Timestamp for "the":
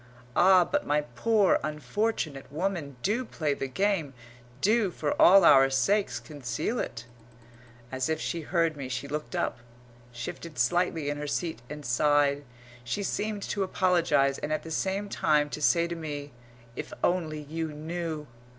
3.53-3.67, 14.63-14.71